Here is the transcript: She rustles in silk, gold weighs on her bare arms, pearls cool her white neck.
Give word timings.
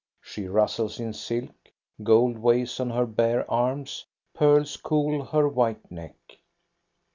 She 0.19 0.47
rustles 0.47 0.99
in 0.99 1.13
silk, 1.13 1.53
gold 2.01 2.39
weighs 2.39 2.79
on 2.79 2.89
her 2.89 3.05
bare 3.05 3.45
arms, 3.51 4.07
pearls 4.33 4.75
cool 4.75 5.25
her 5.25 5.47
white 5.47 5.91
neck. 5.91 6.15